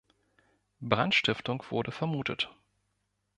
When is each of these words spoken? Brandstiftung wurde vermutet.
Brandstiftung 0.79 1.63
wurde 1.69 1.91
vermutet. 1.91 2.49